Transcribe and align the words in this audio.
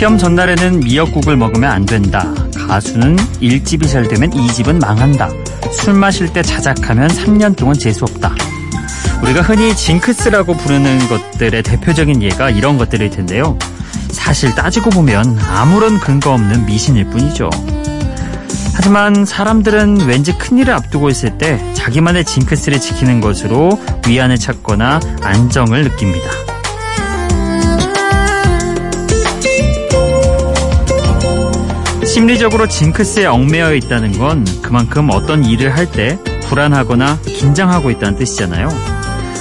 시험 0.00 0.16
전날에는 0.16 0.80
미역국을 0.80 1.36
먹으면 1.36 1.70
안 1.70 1.84
된다. 1.84 2.24
가수는 2.56 3.16
1집이 3.16 3.86
잘 3.86 4.08
되면 4.08 4.30
2집은 4.30 4.80
망한다. 4.80 5.28
술 5.72 5.92
마실 5.92 6.32
때 6.32 6.40
자작하면 6.40 7.10
3년 7.10 7.54
동안 7.54 7.74
재수 7.74 8.04
없다. 8.04 8.34
우리가 9.22 9.42
흔히 9.42 9.76
징크스라고 9.76 10.56
부르는 10.56 11.06
것들의 11.06 11.62
대표적인 11.62 12.22
예가 12.22 12.48
이런 12.48 12.78
것들일 12.78 13.10
텐데요. 13.10 13.58
사실 14.10 14.54
따지고 14.54 14.88
보면 14.88 15.38
아무런 15.38 16.00
근거 16.00 16.32
없는 16.32 16.64
미신일 16.64 17.04
뿐이죠. 17.10 17.50
하지만 18.72 19.26
사람들은 19.26 20.06
왠지 20.06 20.32
큰일을 20.38 20.72
앞두고 20.72 21.10
있을 21.10 21.36
때 21.36 21.62
자기만의 21.74 22.24
징크스를 22.24 22.80
지키는 22.80 23.20
것으로 23.20 23.78
위안을 24.08 24.38
찾거나 24.38 24.98
안정을 25.20 25.82
느낍니다. 25.82 26.49
심리적으로 32.12 32.66
징크스에 32.66 33.26
얽매여 33.26 33.74
있다는 33.74 34.18
건 34.18 34.44
그만큼 34.62 35.08
어떤 35.12 35.44
일을 35.44 35.76
할 35.76 35.90
때 35.90 36.18
불안하거나 36.48 37.20
긴장하고 37.24 37.90
있다는 37.90 38.18
뜻이잖아요. 38.18 38.68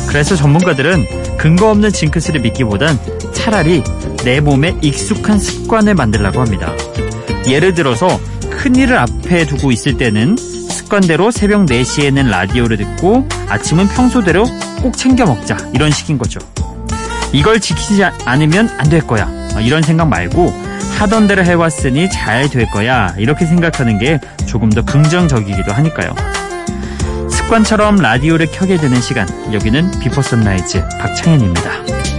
그래서 0.08 0.36
전문가들은 0.36 1.38
근거 1.38 1.70
없는 1.72 1.92
징크스를 1.92 2.42
믿기보단 2.42 3.00
차라리 3.34 3.84
내 4.24 4.40
몸에 4.40 4.76
익숙한 4.82 5.40
습관을 5.40 5.96
만들라고 5.96 6.40
합니다. 6.40 6.74
예를 7.48 7.74
들어서 7.74 8.20
큰 8.50 8.76
일을 8.76 8.98
앞에 8.98 9.46
두고 9.46 9.72
있을 9.72 9.98
때는 9.98 10.38
습관대로 10.38 11.32
새벽 11.32 11.66
4시에는 11.66 12.28
라디오를 12.30 12.78
듣고 12.78 13.28
아침은 13.48 13.88
평소대로 13.90 14.46
꼭 14.82 14.96
챙겨 14.98 15.26
먹자 15.26 15.58
이런 15.74 15.92
식인 15.92 16.18
거죠. 16.18 16.40
이걸 17.32 17.60
지키지 17.60 18.04
않으면 18.26 18.70
안 18.78 18.90
될 18.90 19.06
거야 19.06 19.30
이런 19.62 19.82
생각 19.84 20.08
말고 20.08 20.52
하던 21.00 21.28
대로 21.28 21.44
해왔으니 21.46 22.10
잘 22.10 22.50
될 22.50 22.70
거야 22.72 23.14
이렇게 23.18 23.46
생각하는 23.46 24.00
게 24.00 24.20
조금 24.46 24.70
더 24.70 24.84
긍정적이기도 24.84 25.72
하니까요. 25.72 26.14
습관처럼 27.30 27.98
라디오를 27.98 28.48
켜게 28.52 28.78
되는 28.78 29.00
시간 29.02 29.28
여기는 29.54 30.00
비포 30.00 30.22
선라이즈 30.22 30.84
박창현입니다. 31.00 32.19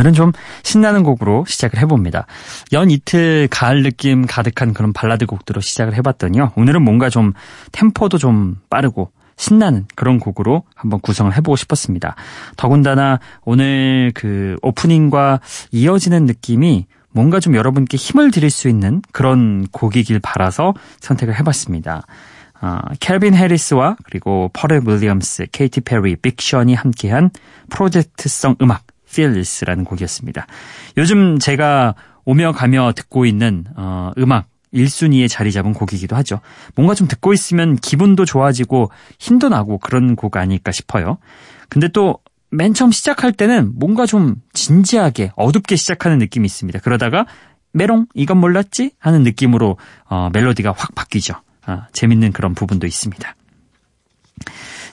오늘은 0.00 0.14
좀 0.14 0.32
신나는 0.62 1.02
곡으로 1.02 1.44
시작을 1.46 1.78
해봅니다. 1.80 2.26
연 2.72 2.90
이틀 2.90 3.48
가을 3.50 3.82
느낌 3.82 4.26
가득한 4.26 4.72
그런 4.72 4.94
발라드 4.94 5.26
곡들로 5.26 5.60
시작을 5.60 5.94
해봤더니요. 5.94 6.52
오늘은 6.56 6.82
뭔가 6.82 7.10
좀 7.10 7.34
템포도 7.72 8.16
좀 8.16 8.56
빠르고 8.70 9.12
신나는 9.36 9.86
그런 9.96 10.18
곡으로 10.18 10.62
한번 10.74 11.00
구성을 11.00 11.34
해보고 11.36 11.56
싶었습니다. 11.56 12.16
더군다나 12.56 13.20
오늘 13.42 14.10
그 14.14 14.56
오프닝과 14.62 15.40
이어지는 15.70 16.24
느낌이 16.24 16.86
뭔가 17.10 17.38
좀 17.38 17.54
여러분께 17.54 17.98
힘을 17.98 18.30
드릴 18.30 18.48
수 18.48 18.70
있는 18.70 19.02
그런 19.12 19.66
곡이길 19.70 20.20
바라서 20.20 20.72
선택을 21.00 21.38
해봤습니다. 21.40 22.06
어, 22.62 22.78
켈빈 23.00 23.34
해리스와 23.34 23.96
그리고 24.04 24.48
퍼렐 24.54 24.82
윌리엄스, 24.86 25.46
케이티 25.52 25.82
페리, 25.82 26.16
빅션이 26.16 26.74
함께한 26.74 27.30
프로젝트성 27.68 28.56
음악 28.62 28.89
Fearless라는 29.10 29.84
곡이었습니다. 29.84 30.46
요즘 30.96 31.38
제가 31.38 31.94
오며 32.24 32.52
가며 32.52 32.92
듣고 32.94 33.26
있는 33.26 33.64
어, 33.76 34.12
음악 34.18 34.46
1순위에 34.72 35.28
자리 35.28 35.50
잡은 35.50 35.72
곡이기도 35.72 36.14
하죠. 36.16 36.40
뭔가 36.76 36.94
좀 36.94 37.08
듣고 37.08 37.32
있으면 37.32 37.76
기분도 37.76 38.24
좋아지고 38.24 38.90
힘도 39.18 39.48
나고 39.48 39.78
그런 39.78 40.14
곡 40.14 40.36
아닐까 40.36 40.70
싶어요. 40.72 41.18
근데 41.68 41.88
또 41.88 42.20
맨 42.50 42.74
처음 42.74 42.90
시작할 42.90 43.32
때는 43.32 43.72
뭔가 43.76 44.06
좀 44.06 44.36
진지하게 44.52 45.32
어둡게 45.36 45.76
시작하는 45.76 46.18
느낌이 46.18 46.46
있습니다. 46.46 46.80
그러다가 46.80 47.26
메롱 47.72 48.06
이건 48.14 48.38
몰랐지 48.38 48.92
하는 48.98 49.22
느낌으로 49.22 49.76
어, 50.08 50.30
멜로디가 50.32 50.74
확 50.76 50.94
바뀌죠. 50.94 51.34
아, 51.64 51.86
재밌는 51.92 52.32
그런 52.32 52.54
부분도 52.54 52.86
있습니다. 52.86 53.34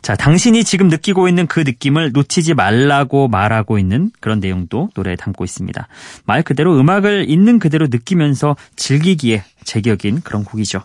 자, 0.07 0.15
당신이 0.15 0.63
지금 0.63 0.87
느끼고 0.87 1.27
있는 1.27 1.47
그 1.47 1.59
느낌을 1.59 2.13
놓치지 2.13 2.53
말라고 2.53 3.27
말하고 3.27 3.77
있는 3.77 4.09
그런 4.21 4.39
내용도 4.39 4.87
노래에 4.95 5.17
담고 5.17 5.43
있습니다. 5.43 5.85
말 6.23 6.43
그대로 6.43 6.79
음악을 6.79 7.29
있는 7.29 7.59
그대로 7.59 7.87
느끼면서 7.87 8.55
즐기기에 8.77 9.43
제격인 9.65 10.21
그런 10.21 10.45
곡이죠. 10.45 10.81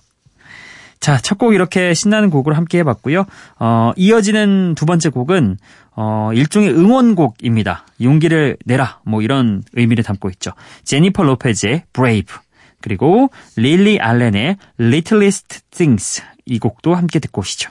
자, 0.98 1.18
첫 1.18 1.38
곡 1.38 1.54
이렇게 1.54 1.94
신나는 1.94 2.30
곡으로 2.30 2.56
함께 2.56 2.78
해봤고요. 2.78 3.24
어, 3.60 3.92
이어지는 3.94 4.74
두 4.74 4.86
번째 4.86 5.10
곡은 5.10 5.56
어, 5.94 6.32
일종의 6.34 6.70
응원곡입니다. 6.70 7.86
용기를 8.02 8.56
내라 8.64 8.98
뭐 9.04 9.22
이런 9.22 9.62
의미를 9.74 10.02
담고 10.02 10.30
있죠. 10.30 10.50
제니퍼 10.82 11.22
로페즈의 11.22 11.84
Brave 11.92 12.34
그리고 12.80 13.30
릴리 13.54 14.00
알렌의 14.00 14.56
Littlest 14.80 15.60
Things 15.70 16.24
이 16.44 16.58
곡도 16.58 16.96
함께 16.96 17.20
듣고 17.20 17.42
오시죠. 17.42 17.70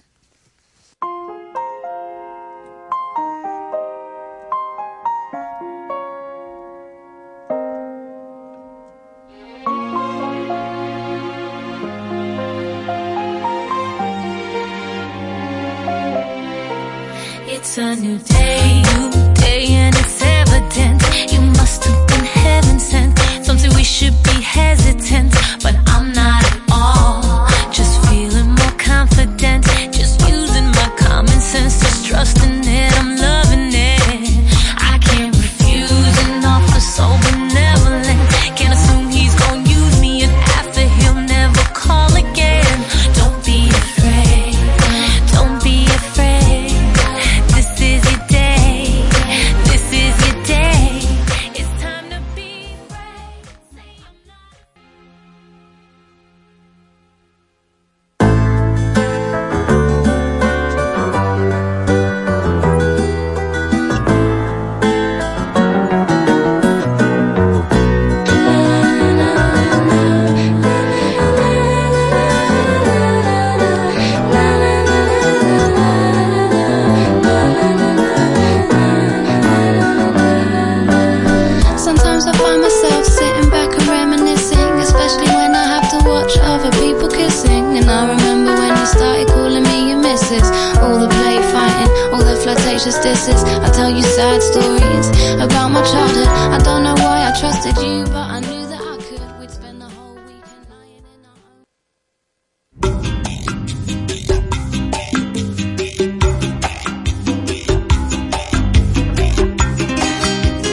It's 17.73 17.77
a 17.77 17.95
new 17.95 18.17
day, 18.17 18.81
new 18.81 19.33
day, 19.33 19.65
and 19.69 19.95
it's 19.95 20.21
evident 20.21 21.01
you 21.31 21.39
must 21.55 21.85
have 21.85 22.05
been 22.09 22.25
heaven 22.25 22.77
sent. 22.77 23.17
Some 23.45 23.57
say 23.57 23.69
we 23.69 23.85
should 23.85 24.21
be 24.23 24.41
hesitant, 24.41 25.31
but 25.63 25.80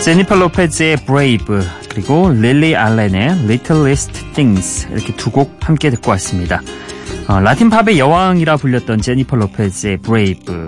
제니퍼 0.05 0.37
로페즈의 0.37 0.97
Brave 1.05 1.61
그리고 1.91 2.31
릴리 2.31 2.75
알렌의 2.77 3.45
Littlest 3.45 4.13
Things 4.35 4.89
이렇게 4.91 5.15
두 5.17 5.31
곡 5.31 5.59
함께 5.61 5.91
듣고 5.91 6.11
왔습니다. 6.13 6.63
어, 7.29 7.41
라틴 7.41 7.69
팝의 7.69 7.99
여왕이라 7.99 8.57
불렸던 8.57 9.03
제니퍼 9.03 9.37
로페즈의 9.37 9.99
Brave 9.99 10.67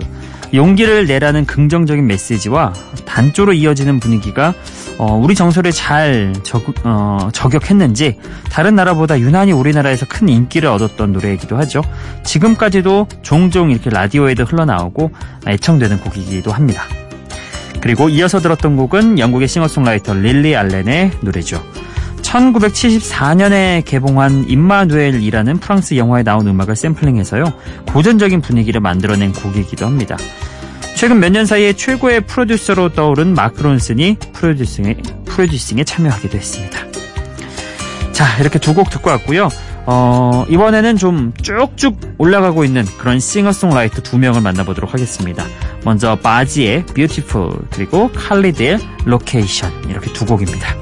용기를 0.53 1.05
내라는 1.07 1.45
긍정적인 1.45 2.05
메시지와 2.07 2.73
단조로 3.05 3.53
이어지는 3.53 3.99
분위기가 3.99 4.53
어, 4.97 5.15
우리 5.15 5.33
정서를 5.33 5.71
잘 5.71 6.33
적, 6.43 6.63
어, 6.83 7.29
저격했는지 7.33 8.17
다른 8.51 8.75
나라보다 8.75 9.19
유난히 9.19 9.51
우리나라에서 9.51 10.05
큰 10.07 10.29
인기를 10.29 10.69
얻었던 10.69 11.13
노래이기도 11.13 11.57
하죠. 11.57 11.81
지금까지도 12.23 13.07
종종 13.21 13.71
이렇게 13.71 13.89
라디오에도 13.89 14.43
흘러나오고 14.43 15.11
애청되는 15.47 16.01
곡이기도 16.01 16.51
합니다. 16.51 16.83
그리고 17.81 18.09
이어서 18.09 18.39
들었던 18.39 18.75
곡은 18.75 19.17
영국의 19.17 19.47
싱어송라이터 19.47 20.13
릴리 20.13 20.55
알렌의 20.55 21.11
노래죠. 21.21 21.63
1974년에 22.31 23.83
개봉한 23.85 24.45
임마누엘이라는 24.47 25.57
프랑스 25.59 25.95
영화에 25.97 26.23
나온 26.23 26.47
음악을 26.47 26.75
샘플링해서요. 26.75 27.45
고전적인 27.91 28.41
분위기를 28.41 28.79
만들어낸 28.81 29.33
곡이기도 29.33 29.85
합니다. 29.85 30.17
최근 30.95 31.19
몇 31.19 31.31
년 31.31 31.45
사이에 31.45 31.73
최고의 31.73 32.21
프로듀서로 32.21 32.89
떠오른 32.93 33.33
마크 33.33 33.63
론슨이 33.63 34.17
프로듀싱에, 34.33 34.97
프로듀싱에 35.25 35.83
참여하기도 35.83 36.37
했습니다. 36.37 36.79
자, 38.11 38.25
이렇게 38.39 38.59
두 38.59 38.73
곡 38.73 38.89
듣고 38.89 39.09
왔고요. 39.09 39.49
어, 39.87 40.45
이번에는 40.47 40.95
좀 40.97 41.33
쭉쭉 41.41 42.15
올라가고 42.19 42.63
있는 42.63 42.85
그런 42.99 43.19
싱어송라이터 43.19 44.03
두 44.03 44.17
명을 44.19 44.41
만나보도록 44.41 44.93
하겠습니다. 44.93 45.43
먼저 45.83 46.15
바지의 46.17 46.85
Beautiful 46.93 47.51
그리고 47.71 48.11
칼리드의 48.13 48.77
Location 49.07 49.89
이렇게 49.89 50.13
두 50.13 50.25
곡입니다. 50.25 50.80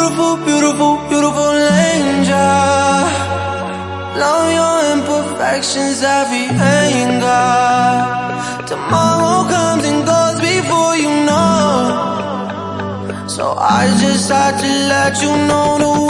Beautiful, 0.00 0.36
beautiful, 0.46 0.96
beautiful, 1.10 1.52
angel. 1.92 3.04
Love 4.22 4.46
your 4.58 4.76
imperfections, 4.94 6.00
every 6.02 6.46
anger. 6.56 7.48
Tomorrow 8.66 9.46
comes 9.50 9.84
and 9.84 10.00
goes 10.06 10.40
before 10.40 10.96
you 10.96 11.10
know. 11.28 13.28
So 13.28 13.54
I 13.58 13.94
just 14.00 14.30
had 14.30 14.56
to 14.64 14.70
let 14.88 15.20
you 15.20 15.32
know 15.48 15.76
the 15.84 16.09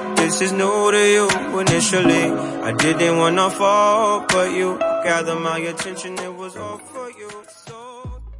This 0.21 0.39
is 0.41 0.53
new 0.53 0.91
to 0.91 1.01
you. 1.15 1.27
Initially, 1.59 2.29
I 2.61 2.71
didn't 2.77 3.17
wanna 3.17 3.49
fall, 3.49 4.23
but 4.29 4.51
you 4.53 4.77
gathered 5.03 5.39
my 5.39 5.57
attention. 5.57 6.13
It 6.19 6.37
was 6.37 6.55
all 6.55 6.77
for 6.77 7.09
you. 7.09 7.29
So 7.65 7.73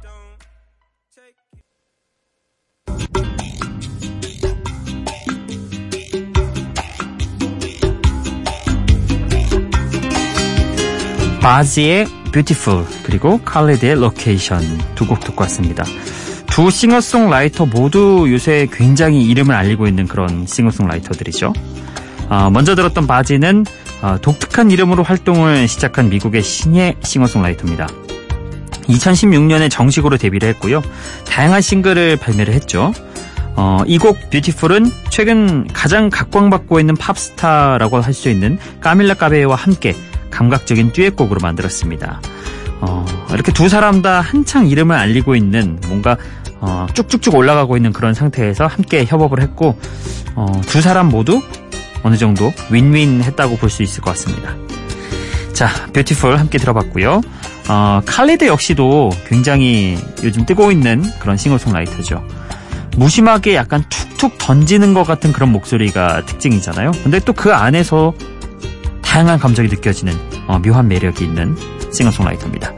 don't 0.00 0.38
take. 1.10 1.34
바지의 11.40 12.06
Beautiful 12.32 12.86
그리고 13.02 13.40
칼리드의 13.44 13.92
Location 13.94 14.80
두곡 14.94 15.18
듣고 15.20 15.42
왔습니다. 15.42 15.84
두 16.46 16.70
싱어송라이터 16.70 17.66
모두 17.66 18.26
요새 18.30 18.68
굉장히 18.70 19.24
이름을 19.24 19.54
알리고 19.54 19.86
있는 19.86 20.06
그런 20.06 20.46
싱어송라이터들이죠. 20.46 21.52
어, 22.32 22.48
먼저 22.48 22.74
들었던 22.74 23.06
바지는 23.06 23.66
어, 24.00 24.16
독특한 24.22 24.70
이름으로 24.70 25.02
활동을 25.02 25.68
시작한 25.68 26.08
미국의 26.08 26.42
신예 26.42 26.96
싱어송라이터입니다. 27.02 27.86
2016년에 28.88 29.70
정식으로 29.70 30.16
데뷔를 30.16 30.48
했고요. 30.48 30.82
다양한 31.26 31.60
싱글을 31.60 32.16
발매를 32.16 32.54
했죠. 32.54 32.94
어, 33.54 33.82
이곡 33.86 34.30
뷰티풀은 34.30 34.90
최근 35.10 35.68
가장 35.68 36.08
각광받고 36.08 36.80
있는 36.80 36.96
팝스타라고 36.96 38.00
할 38.00 38.14
수 38.14 38.30
있는 38.30 38.58
까밀라 38.80 39.12
까베와 39.14 39.54
함께 39.54 39.94
감각적인 40.30 40.92
듀엣곡으로 40.92 41.38
만들었습니다. 41.42 42.22
어, 42.80 43.04
이렇게 43.34 43.52
두 43.52 43.68
사람 43.68 44.00
다 44.00 44.22
한창 44.22 44.68
이름을 44.68 44.96
알리고 44.96 45.36
있는 45.36 45.78
뭔가 45.86 46.16
어, 46.60 46.86
쭉쭉쭉 46.94 47.34
올라가고 47.34 47.76
있는 47.76 47.92
그런 47.92 48.14
상태에서 48.14 48.66
함께 48.66 49.04
협업을 49.04 49.42
했고 49.42 49.78
어, 50.34 50.46
두 50.66 50.80
사람 50.80 51.10
모두 51.10 51.42
어느 52.02 52.16
정도 52.16 52.52
윈윈 52.70 53.22
했다고 53.22 53.56
볼 53.56 53.70
수 53.70 53.82
있을 53.82 54.00
것 54.02 54.10
같습니다. 54.12 54.54
자, 55.52 55.68
뷰티풀 55.92 56.38
함께 56.38 56.58
들어봤고요. 56.58 57.20
어, 57.68 58.00
칼리드 58.04 58.46
역시도 58.46 59.10
굉장히 59.28 59.96
요즘 60.22 60.44
뜨고 60.46 60.72
있는 60.72 61.02
그런 61.20 61.36
싱어송라이터죠. 61.36 62.22
무심하게 62.96 63.54
약간 63.54 63.84
툭툭 63.88 64.36
던지는 64.38 64.92
것 64.94 65.04
같은 65.04 65.32
그런 65.32 65.52
목소리가 65.52 66.24
특징이잖아요. 66.26 66.90
근데 67.02 67.20
또 67.20 67.32
그 67.32 67.52
안에서 67.54 68.12
다양한 69.02 69.38
감정이 69.38 69.68
느껴지는 69.68 70.12
어, 70.48 70.58
묘한 70.58 70.88
매력이 70.88 71.24
있는 71.24 71.56
싱어송라이터입니다. 71.92 72.72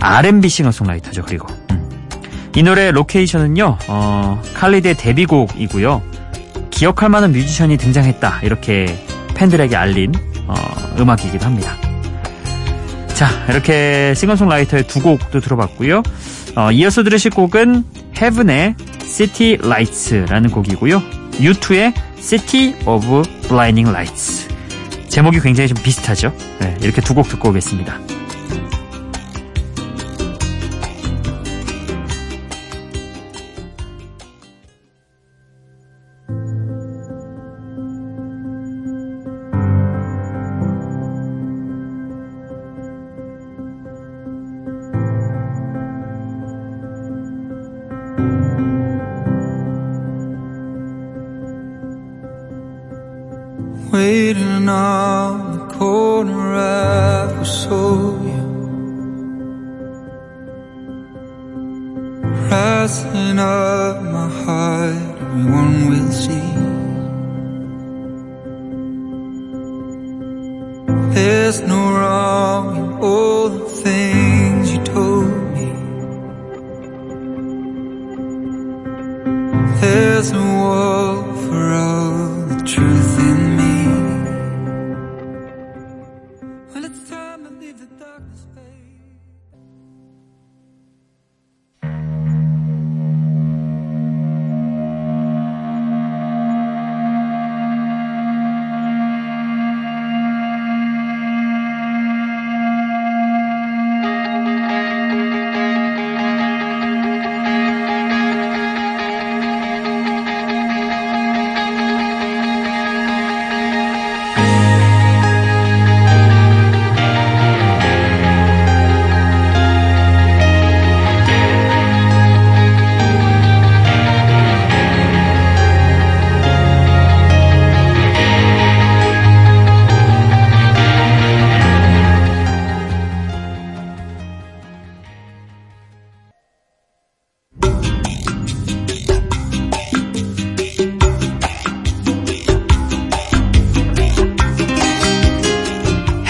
R&B 0.00 0.48
싱어송라이터죠. 0.48 1.22
그리고 1.22 1.46
음. 1.70 1.88
이 2.56 2.62
노래 2.62 2.90
로케이션은요. 2.90 3.78
어, 3.88 4.42
칼리드의 4.54 4.96
데뷔곡이고요. 4.96 6.02
기억할 6.82 7.10
만한 7.10 7.30
뮤지션이 7.30 7.76
등장했다. 7.76 8.40
이렇게 8.42 8.86
팬들에게 9.36 9.76
알린 9.76 10.12
어, 10.48 10.54
음악이기도 10.98 11.46
합니다. 11.46 11.76
자, 13.14 13.28
이렇게 13.48 14.14
싱어송라이터의 14.16 14.88
두 14.88 15.00
곡도 15.00 15.38
들어봤고요. 15.38 16.02
어, 16.56 16.72
이어서 16.72 17.04
들으실 17.04 17.30
곡은 17.30 17.84
헤븐의 18.20 18.74
City 19.04 19.58
Lights라는 19.64 20.50
곡이고요. 20.50 21.00
U2의 21.34 21.94
City 22.18 22.74
of 22.84 23.22
Blinding 23.46 23.88
Lights. 23.90 24.48
제목이 25.06 25.38
굉장히 25.38 25.68
좀 25.68 25.78
비슷하죠. 25.84 26.34
네, 26.58 26.76
이렇게 26.82 27.00
두 27.00 27.14
곡 27.14 27.28
듣고 27.28 27.50
오겠습니다. 27.50 27.96
On 54.68 55.58
the 55.58 55.74
corner, 55.74 57.28
foresaw 57.34 58.22
you. 58.22 58.42
Rising 62.50 63.38
up 63.38 64.02
my 64.02 64.28
heart, 64.44 65.18
everyone 65.20 65.90
will 65.90 66.12
see. 66.12 66.52
There's 71.14 71.60
no 71.62 71.80
wrong 71.98 72.76
in 72.76 72.92
all 73.02 73.48
the 73.48 73.68
things 73.84 74.72
you 74.72 74.82
told 74.84 75.32
me. 75.54 75.68
There's 79.80 80.30
a 80.30 80.38
wall 80.38 81.31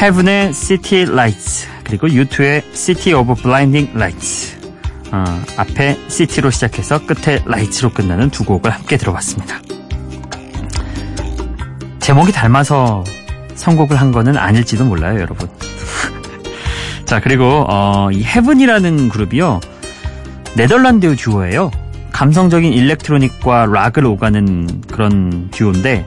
헤븐의 0.03 0.53
City 0.53 1.03
Lights 1.03 1.69
그리고 1.85 2.09
U2의 2.09 2.65
City 2.75 3.17
of 3.17 3.41
Blinding 3.41 3.93
Lights 3.95 4.59
어, 5.13 5.25
앞에 5.57 5.97
City로 6.09 6.51
시작해서 6.51 7.07
끝에 7.07 7.39
Lights로 7.47 7.91
끝나는 7.91 8.29
두 8.31 8.45
곡을 8.45 8.73
함께 8.73 8.97
들어봤습니다. 8.97 9.61
제목이 12.01 12.33
닮아서 12.33 13.05
선곡을 13.55 14.01
한 14.01 14.11
거는 14.11 14.37
아닐지도 14.37 14.85
몰라요, 14.85 15.21
여러분. 15.21 15.49
자, 17.07 17.21
그리고 17.21 17.65
어, 17.69 18.11
이 18.11 18.25
헤븐이라는 18.25 19.09
그룹이요. 19.09 19.61
네덜란드 20.57 21.15
듀오예요. 21.15 21.71
감성적인 22.11 22.73
일렉트로닉과 22.73 23.67
락을 23.67 24.05
오가는 24.07 24.83
그런 24.91 25.49
듀오인데 25.53 26.05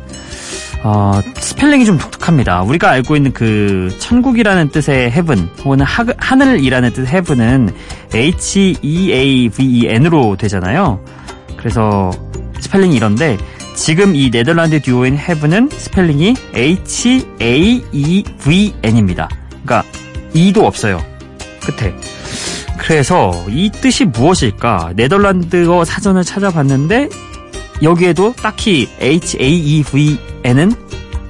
어, 0.87 1.19
스펠링이 1.39 1.83
좀 1.83 1.97
독특합니다. 1.97 2.61
우리가 2.61 2.91
알고 2.91 3.15
있는 3.15 3.33
그 3.33 3.89
천국이라는 3.97 4.69
뜻의 4.69 5.07
heaven 5.07 5.49
혹은 5.63 5.81
하, 5.81 6.05
하늘이라는 6.15 6.93
뜻의 6.93 7.07
heaven은 7.07 7.71
H-E-A-V-E-N으로 8.13 8.77
되잖아요. 10.37 11.03
그래서 11.57 12.11
스펠링이 12.59 12.95
이런데 12.95 13.35
지금 13.73 14.15
이 14.15 14.29
네덜란드 14.29 14.79
듀오인 14.79 15.15
HAEVN은 15.15 15.69
스펠링이 15.71 16.35
H-A-E-V-N입니다. 16.53 17.89
그러니까 19.49 19.83
E도 20.35 20.67
없어요. 20.67 21.03
끝에. 21.61 21.95
그래서 22.77 23.31
이 23.49 23.71
뜻이 23.71 24.05
무엇일까? 24.05 24.91
네덜란드어 24.95 25.83
사전을 25.83 26.23
찾아봤는데 26.23 27.09
여기에도 27.81 28.33
딱히 28.33 28.87
H-A-E-V-N은 30.45 30.73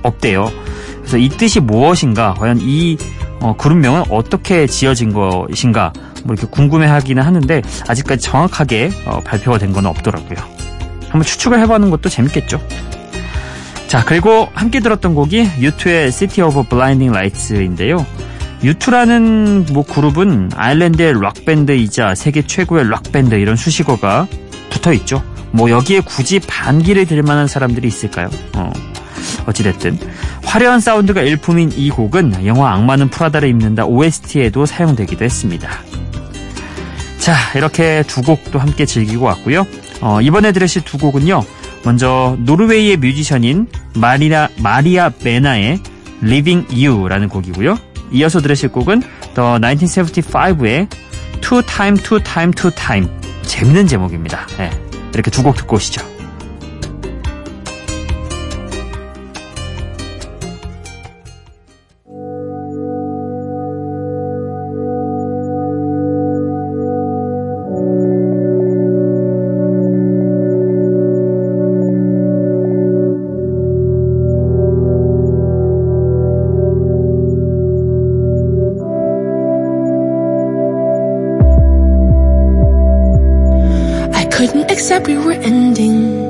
없대요. 0.04 0.52
그래서 1.00 1.18
이 1.18 1.30
뜻이 1.30 1.60
무엇인가, 1.60 2.34
과연 2.38 2.60
이 2.62 2.98
어, 3.40 3.56
그룹명은 3.58 4.04
어떻게 4.10 4.66
지어진 4.68 5.14
것인가, 5.14 5.94
뭐 6.24 6.34
이렇게 6.34 6.48
궁금해하기는 6.50 7.22
하는데 7.22 7.62
아직까지 7.88 8.22
정확하게 8.22 8.92
어, 9.06 9.20
발표가 9.22 9.58
된 9.58 9.72
건 9.74 9.86
없더라고요. 9.86 10.38
한번 11.10 11.24
추측을 11.24 11.60
해보는 11.62 11.90
것도 11.92 12.10
재밌겠죠. 12.10 12.60
자, 13.88 14.04
그리고 14.06 14.50
함께 14.54 14.80
들었던 14.80 15.14
곡이 15.16 15.48
U2의 15.60 16.12
City 16.12 16.48
of 16.48 16.64
Blinding 16.70 17.16
Lights인데요. 17.16 18.06
U2라는 18.64 19.72
뭐 19.74 19.86
그룹은 19.86 20.52
아일랜드의 20.56 21.22
락 21.22 21.46
밴드이자 21.46 22.16
세계 22.16 22.42
최고의 22.42 22.90
락 22.90 23.04
밴드 23.12 23.36
이런 23.36 23.56
수식어가 23.56 24.28
붙어 24.72 24.92
있죠. 24.94 25.22
뭐 25.52 25.70
여기에 25.70 26.02
굳이 26.02 26.40
반기를 26.40 27.06
들 27.06 27.22
만한 27.22 27.48
사람들이 27.48 27.88
있을까요? 27.88 28.30
어. 28.56 28.72
어찌됐든 29.46 29.98
화려한 30.44 30.80
사운드가 30.80 31.22
일품인 31.22 31.72
이 31.76 31.90
곡은 31.90 32.46
영화 32.46 32.74
악마는 32.74 33.10
프라다를 33.10 33.50
입는다 33.50 33.86
OST에도 33.86 34.66
사용되기도 34.66 35.24
했습니다. 35.26 35.70
자 37.20 37.36
이렇게 37.56 38.04
두 38.08 38.22
곡도 38.22 38.60
함께 38.60 38.86
즐기고 38.86 39.26
왔고요. 39.26 39.66
어, 40.02 40.22
이번에 40.22 40.52
들으실 40.52 40.84
두 40.84 40.98
곡은요. 40.98 41.44
먼저 41.84 42.36
노르웨이의 42.40 42.98
뮤지션인 42.98 43.68
마리아 43.96 44.50
마리아 44.58 45.10
베나의 45.10 45.80
Living 46.24 46.68
You라는 46.88 47.30
곡이고요. 47.30 47.78
이어서 48.12 48.42
들으실 48.42 48.70
곡은 48.70 49.02
The 49.36 49.60
1975의 49.60 50.88
Two 51.42 51.62
Time 51.64 51.98
Two 52.02 52.20
Time 52.24 52.52
Two 52.54 52.72
Time 52.72 53.08
재밌는 53.44 53.88
제목입니다. 53.88 54.48
네, 54.58 54.72
이렇게 55.14 55.30
두 55.32 55.44
곡 55.44 55.56
듣고 55.56 55.76
오시죠. 55.76 56.15
Couldn't 84.48 84.72
accept 84.72 85.08
we 85.08 85.18
were 85.18 85.32
ending. 85.32 86.24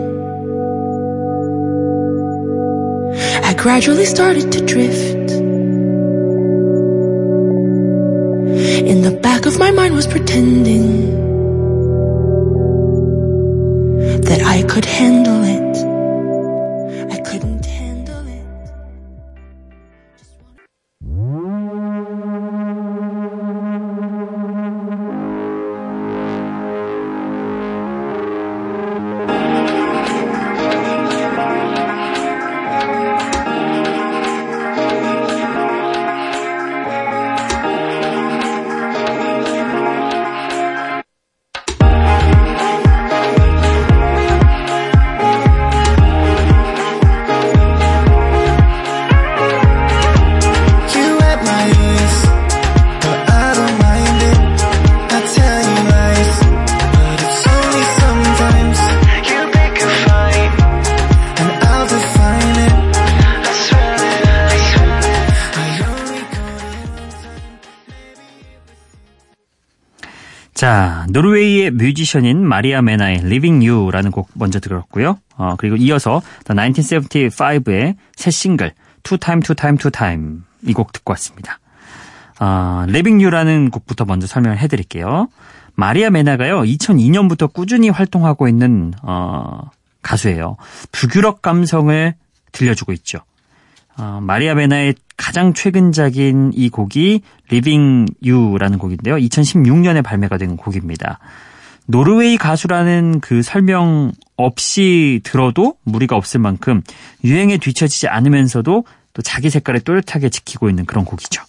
I 3.44 3.54
gradually 3.54 4.06
started 4.06 4.52
to 4.52 4.66
drift. 4.66 5.32
In 8.92 9.02
the 9.02 9.12
back 9.22 9.46
of 9.46 9.58
my 9.60 9.72
mind 9.72 9.96
was 9.96 10.08
pretending 10.08 11.15
뮤지션인 71.86 72.44
마리아 72.46 72.82
메나의 72.82 73.18
Living 73.20 73.68
You라는 73.68 74.10
곡 74.10 74.30
먼저 74.34 74.60
들었고요. 74.60 75.20
어, 75.38 75.54
그리고 75.58 75.76
이어서 75.76 76.22
1975의 76.46 77.96
새 78.16 78.32
싱글 78.32 78.72
Two 79.04 79.20
Time 79.20 79.42
Two 79.42 79.56
Time 79.56 79.78
Two 79.78 79.92
Time 79.92 80.40
이 80.68 80.74
곡 80.74 80.92
듣고 80.94 81.12
왔습니다. 81.12 81.60
아, 82.40 82.86
Living 82.90 83.24
You라는 83.24 83.70
곡부터 83.70 84.06
먼저 84.06 84.26
설명을 84.26 84.58
해드릴게요. 84.58 85.28
마리아 85.76 86.10
메나가요 86.10 86.62
2002년부터 86.62 87.52
꾸준히 87.54 87.90
활동하고 87.90 88.48
있는 88.48 88.94
어, 89.04 89.70
가수예요. 90.02 90.58
북유럽 90.92 91.42
감성을 91.44 92.16
들려주고 92.52 92.94
있죠. 92.94 93.20
어, 93.98 94.20
마리아 94.24 94.56
메나의 94.56 94.96
가장 95.18 95.54
최근작인 95.54 96.52
이 96.56 96.70
곡이 96.70 97.22
Living 97.52 98.12
You라는 98.26 98.80
곡인데요. 98.80 99.18
2016년에 99.18 100.04
발매가 100.04 100.38
된 100.38 100.58
곡입니다. 100.58 101.20
노르웨이 101.88 102.38
가수라는 102.38 103.20
그 103.22 103.42
설명 103.42 104.12
없이 104.38 105.22
들어도 105.24 105.76
무리가 105.84 106.16
없을 106.16 106.40
만큼 106.40 106.82
유행에 107.24 107.58
뒤처지지 107.58 108.08
않으면서도 108.08 108.86
또 109.14 109.22
자기 109.22 109.50
색깔을 109.50 109.82
또렷하게 109.82 110.30
지키고 110.30 110.70
있는 110.70 110.86
그런 110.86 111.06
곡이죠. 111.06 111.44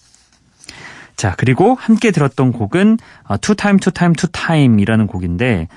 자, 1.15 1.33
그리고 1.37 1.73
함께 1.75 2.11
들었던 2.11 2.51
곡은 2.51 2.99
어, 3.23 3.37
Two 3.37 3.55
Time, 3.55 3.79
Two 3.79 3.91
Time, 3.91 4.13
Two 4.15 4.29
Time이라는 4.31 5.07
곡인데 5.07 5.67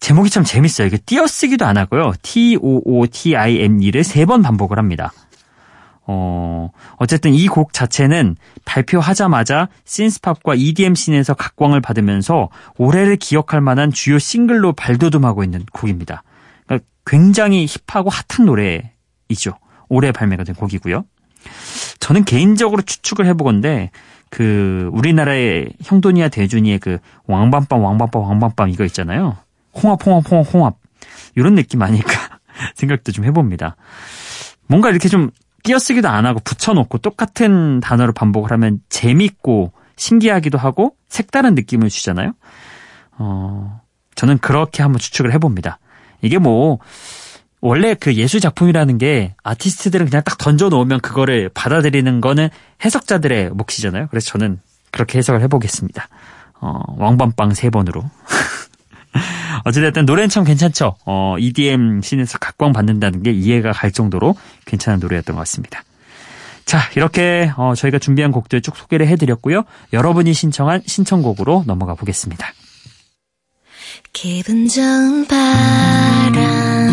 제목이 0.00 0.30
참 0.30 0.44
재밌어요. 0.44 0.86
이게 0.86 0.98
띄어쓰기도 0.98 1.64
안 1.66 1.76
하고요. 1.78 2.12
T-O-O-T-I-M-E를 2.22 4.04
세 4.04 4.24
번 4.26 4.42
반복을 4.42 4.78
합니다. 4.78 5.12
어, 6.12 6.70
어쨌든 6.96 7.32
이 7.34 7.46
곡 7.46 7.72
자체는 7.72 8.36
발표하자마자 8.64 9.68
신스팝과 9.84 10.54
EDM 10.56 10.94
씬에서 10.96 11.34
각광을 11.34 11.80
받으면서 11.80 12.48
올해를 12.78 13.16
기억할 13.16 13.60
만한 13.60 13.92
주요 13.92 14.18
싱글로 14.18 14.72
발돋움하고 14.72 15.44
있는 15.44 15.64
곡입니다. 15.72 16.22
그러니까 16.66 16.86
굉장히 17.06 17.66
힙하고 17.66 18.10
핫한 18.10 18.46
노래이죠. 18.46 19.52
올해 19.88 20.10
발매가 20.12 20.42
된 20.44 20.54
곡이고요. 20.56 21.04
저는 22.00 22.24
개인적으로 22.24 22.82
추측을 22.82 23.26
해보건데 23.26 23.90
그 24.30 24.88
우리나라의 24.92 25.70
형돈이와 25.82 26.28
대준이의 26.28 26.78
그 26.80 26.98
왕밤빵 27.26 27.82
왕밤빵 27.82 28.22
왕밤빵 28.22 28.68
이거 28.70 28.84
있잖아요. 28.84 29.36
홍합 29.74 30.04
홍합 30.04 30.30
홍합 30.30 30.54
홍합 30.54 30.76
이런 31.36 31.54
느낌 31.54 31.82
아닐까 31.82 32.12
생각도 32.74 33.12
좀 33.12 33.24
해봅니다. 33.24 33.76
뭔가 34.66 34.90
이렇게 34.90 35.08
좀 35.08 35.30
띄어쓰기도 35.62 36.08
안 36.08 36.26
하고 36.26 36.40
붙여놓고 36.42 36.98
똑같은 36.98 37.80
단어를 37.80 38.12
반복을 38.12 38.50
하면 38.52 38.80
재밌고 38.88 39.72
신기하기도 39.96 40.58
하고 40.58 40.96
색다른 41.08 41.54
느낌을 41.54 41.88
주잖아요. 41.88 42.32
어, 43.18 43.80
저는 44.14 44.38
그렇게 44.38 44.82
한번 44.82 44.98
추측을 44.98 45.32
해봅니다. 45.32 45.78
이게 46.22 46.38
뭐 46.38 46.78
원래 47.60 47.94
그 47.94 48.14
예술 48.14 48.40
작품이라는 48.40 48.98
게 48.98 49.34
아티스트들은 49.42 50.06
그냥 50.06 50.22
딱 50.24 50.38
던져 50.38 50.68
놓으면 50.70 51.00
그거를 51.00 51.50
받아들이는 51.50 52.20
거는 52.20 52.48
해석자들의 52.84 53.50
몫이잖아요. 53.50 54.08
그래서 54.08 54.30
저는 54.30 54.58
그렇게 54.90 55.18
해석을 55.18 55.42
해보겠습니다. 55.42 56.08
어, 56.60 56.80
왕밤빵 56.96 57.54
세 57.54 57.70
번으로. 57.70 58.04
어찌됐든 59.64 60.06
노래는 60.06 60.28
참 60.28 60.44
괜찮죠. 60.44 60.96
어, 61.04 61.36
EDM 61.38 62.00
씬에서 62.02 62.38
각광 62.38 62.72
받는다는 62.72 63.22
게 63.22 63.30
이해가 63.30 63.72
갈 63.72 63.90
정도로 63.92 64.34
괜찮은 64.66 65.00
노래였던 65.00 65.36
것 65.36 65.40
같습니다. 65.40 65.84
자, 66.64 66.78
이렇게 66.94 67.50
어, 67.56 67.74
저희가 67.74 67.98
준비한 67.98 68.30
곡들 68.30 68.60
쭉 68.60 68.76
소개를 68.76 69.08
해드렸고요. 69.08 69.64
여러분이 69.92 70.32
신청한 70.32 70.82
신청곡으로 70.86 71.64
넘어가 71.66 71.94
보겠습니다. 71.94 72.46
기분 74.12 74.68
좋은 74.68 75.26
바람 75.26 76.89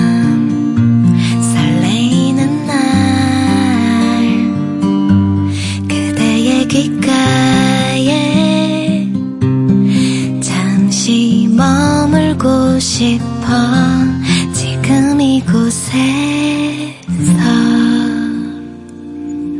싶어 12.98 13.46
지금 14.54 15.22
이곳에서 15.22 15.62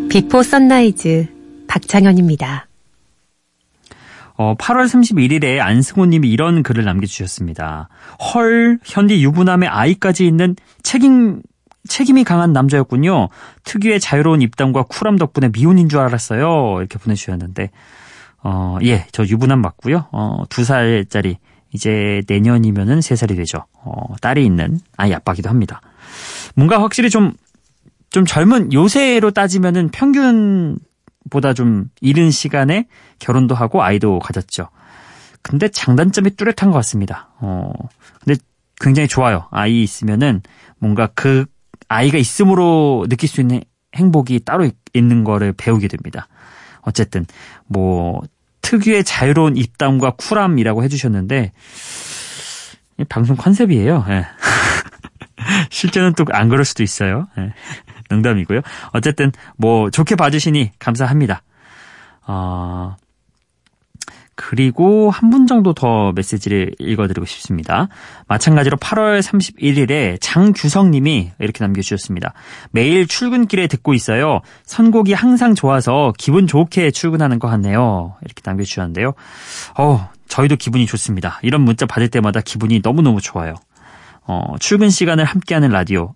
비포 0.10 0.42
선라이즈 0.42 1.28
박창현입니다. 1.68 2.68
어, 4.38 4.56
8월 4.56 4.86
31일에 4.86 5.60
안승호님이 5.60 6.32
이런 6.32 6.64
글을 6.64 6.84
남겨주셨습니다. 6.84 7.90
헐, 8.34 8.80
현디 8.84 9.24
유부남에 9.24 9.70
아이까지 9.70 10.26
있는 10.26 10.56
책임, 10.82 11.44
책임이 11.88 12.24
강한 12.24 12.54
남자였군요. 12.54 13.30
특유의 13.66 14.00
자유로운 14.00 14.42
입담과 14.42 14.86
쿨함 14.90 15.18
덕분에 15.18 15.50
미혼인 15.50 15.90
줄 15.90 16.00
알았어요. 16.00 16.78
이렇게 16.80 16.98
보내주셨는데, 16.98 17.70
어, 18.42 18.80
예, 18.82 19.06
저 19.12 19.24
유부남 19.24 19.62
맞고요. 19.62 20.08
어, 20.12 20.44
두 20.50 20.64
살짜리, 20.64 21.38
이제 21.74 22.22
내년이면은 22.28 23.02
세 23.02 23.16
살이 23.16 23.36
되죠. 23.36 23.66
어, 23.74 24.16
딸이 24.22 24.46
있는 24.46 24.80
아이 24.96 25.14
아빠기도 25.14 25.50
합니다. 25.50 25.82
뭔가 26.56 26.82
확실히 26.82 27.10
좀, 27.10 27.34
좀 28.10 28.26
젊은, 28.26 28.74
요새로 28.74 29.32
따지면은 29.32 29.90
평균 29.90 30.78
보다 31.30 31.54
좀 31.54 31.90
이른 32.02 32.32
시간에 32.32 32.88
결혼도 33.20 33.56
하고 33.56 33.84
아이도 33.84 34.20
가졌죠. 34.20 34.70
근데 35.42 35.68
장단점이 35.68 36.32
뚜렷한 36.32 36.72
것 36.72 36.74
같습니다. 36.74 37.30
어, 37.40 37.72
근데 38.24 38.40
굉장히 38.80 39.08
좋아요. 39.08 39.48
아이 39.52 39.84
있으면은 39.84 40.42
뭔가 40.80 41.08
그 41.14 41.46
아이가 41.88 42.18
있음으로 42.18 43.06
느낄 43.10 43.30
수 43.30 43.42
있는 43.42 43.62
행복이 43.96 44.42
따로 44.46 44.66
있, 44.66 44.76
있는 44.94 45.24
거를 45.24 45.54
배우게 45.54 45.88
됩니다. 45.88 46.28
어쨌든 46.82 47.26
뭐 47.66 48.22
특유의 48.68 49.06
자유로운 49.06 49.56
입담과 49.56 50.12
쿨함이라고 50.18 50.84
해주셨는데 50.84 51.54
이 53.00 53.04
방송 53.06 53.38
컨셉이에요. 53.38 54.06
예. 54.10 54.26
실제는 55.72 56.14
또 56.14 56.26
안 56.34 56.50
그럴 56.50 56.66
수도 56.66 56.84
있어요. 56.84 57.28
예. 57.38 57.54
농담이고요. 58.10 58.62
어쨌든 58.92 59.32
뭐 59.56 59.90
좋게 59.90 60.16
봐주시니 60.16 60.72
감사합니다. 60.80 61.44
어, 62.28 62.98
그리고 64.38 65.10
한 65.12 65.28
분 65.32 65.46
정도 65.48 65.74
더 65.74 66.14
메시지를 66.14 66.72
읽어드리고 66.80 67.26
싶습니다. 67.26 67.90
마찬가지로 68.28 68.78
8월 68.78 69.20
31일에 69.22 70.18
장규성님이 70.22 71.32
이렇게 71.40 71.64
남겨주셨습니다. 71.66 72.34
매일 72.72 73.08
출근길에 73.08 73.68
듣고 73.68 73.94
있어요. 73.94 74.40
선곡이 74.64 75.12
항상 75.14 75.54
좋아서 75.56 76.14
기분 76.18 76.48
좋게 76.48 76.92
출근하는 76.92 77.40
것 77.40 77.50
같네요. 77.50 78.16
이렇게 78.24 78.42
남겨주셨는데요. 78.46 79.14
어, 79.78 80.10
저희도 80.30 80.56
기분이 80.56 80.86
좋습니다. 80.86 81.40
이런 81.42 81.62
문자 81.62 81.86
받을 81.86 82.08
때마다 82.08 82.40
기분이 82.40 82.80
너무너무 82.84 83.20
좋아요. 83.20 83.56
어, 84.26 84.56
출근 84.60 84.90
시간을 84.90 85.26
함께하는 85.26 85.70
라디오. 85.70 86.14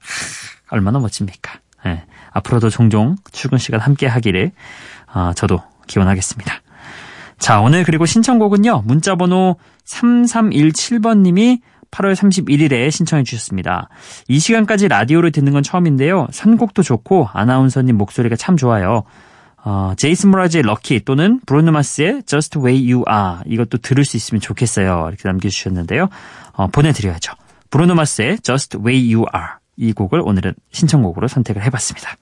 얼마나 0.69 0.99
멋집니까? 0.99 1.59
예, 1.87 2.03
앞으로도 2.31 2.69
종종 2.69 3.15
출근 3.31 3.57
시간 3.57 3.79
함께 3.81 4.05
하기를 4.07 4.51
어, 5.13 5.31
저도 5.35 5.61
기원하겠습니다. 5.87 6.61
자, 7.41 7.59
오늘 7.59 7.83
그리고 7.83 8.05
신청곡은요. 8.05 8.83
문자 8.85 9.15
번호 9.15 9.55
3317번 9.85 11.21
님이 11.21 11.59
8월 11.89 12.13
31일에 12.13 12.91
신청해 12.91 13.23
주셨습니다. 13.23 13.89
이 14.27 14.37
시간까지 14.37 14.87
라디오를 14.87 15.31
듣는 15.31 15.51
건 15.51 15.63
처음인데요. 15.63 16.27
선곡도 16.31 16.83
좋고 16.83 17.29
아나운서님 17.33 17.97
목소리가 17.97 18.35
참 18.35 18.57
좋아요. 18.57 19.03
어, 19.63 19.93
제이슨 19.97 20.29
모라즈의 20.29 20.61
럭키 20.61 21.03
또는 21.03 21.39
브루노마스의 21.47 22.23
Just 22.27 22.59
Way 22.59 22.93
You 22.93 23.05
Are 23.09 23.39
이것도 23.47 23.79
들을 23.79 24.05
수 24.05 24.17
있으면 24.17 24.39
좋겠어요. 24.39 25.07
이렇게 25.07 25.27
남겨주셨는데요. 25.27 26.09
어, 26.53 26.67
보내드려야죠. 26.67 27.33
브루노마스의 27.71 28.39
Just 28.41 28.77
Way 28.77 29.15
You 29.15 29.25
Are 29.35 29.53
이 29.77 29.93
곡을 29.93 30.21
오늘은 30.23 30.53
신청곡으로 30.71 31.27
선택을 31.27 31.63
해봤습니다. 31.63 32.17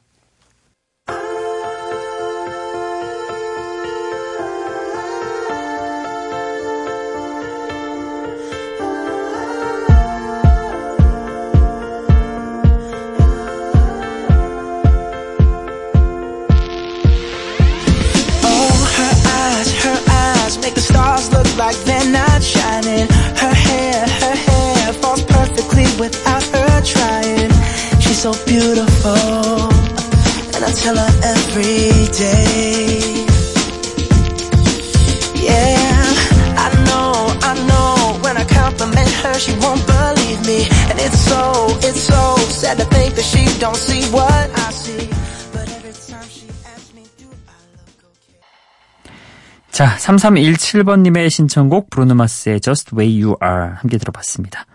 color 30.99 31.11
every 31.23 32.07
day. 32.11 33.25
Yeah, 35.47 36.65
I 36.65 36.67
know, 36.87 37.11
I 37.49 37.53
know. 37.69 38.19
When 38.23 38.35
I 38.37 38.45
compliment 38.45 39.11
her, 39.23 39.33
she 39.39 39.53
won't 39.63 39.83
believe 39.87 40.39
me. 40.45 40.59
And 40.89 40.97
it's 40.99 41.19
so, 41.29 41.41
it's 41.87 42.03
so 42.13 42.21
sad 42.61 42.77
to 42.79 42.85
think 42.85 43.15
that 43.15 43.23
she 43.23 43.43
don't 43.59 43.75
see 43.75 44.03
what 44.11 44.47
I 44.65 44.71
see. 44.71 45.07
But 45.53 45.67
every 45.77 45.93
time 45.93 46.27
she 46.27 46.47
asks 46.73 46.93
me, 46.93 47.03
do 47.17 47.27
I 47.47 47.57
look 47.75 47.99
okay? 48.11 48.39
자, 49.71 49.95
3317번님의 49.97 51.29
신청곡 51.29 51.89
브루노마스의 51.89 52.59
Just 52.61 52.95
Way 52.95 53.23
You 53.23 53.35
Are 53.41 53.75
함께 53.79 53.97
들어봤습니다. 53.97 54.65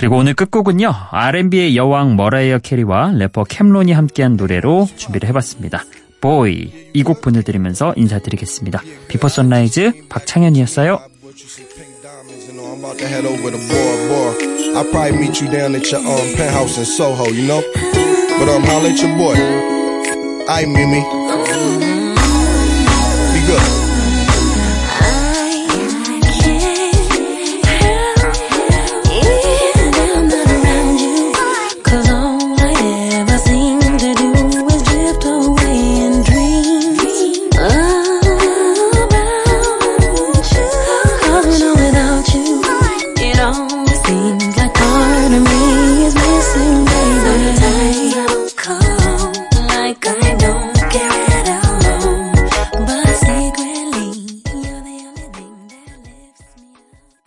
그리고 0.00 0.16
오늘 0.16 0.32
끝곡은요. 0.32 0.90
R&B의 1.10 1.76
여왕 1.76 2.16
머라이어 2.16 2.60
캐리와 2.60 3.12
래퍼 3.18 3.44
캠론이 3.44 3.92
함께한 3.92 4.36
노래로 4.36 4.88
준비를 4.96 5.28
해봤습니다. 5.28 5.84
Boy 6.22 6.70
이곡 6.94 7.20
보내드리면서 7.20 7.92
인사드리겠습니다. 7.98 8.80
비포 9.08 9.28
선라이즈 9.28 10.08
박창현이었어요. 10.08 11.00
What 11.22 11.38
you 11.38 11.46
see 11.46 11.66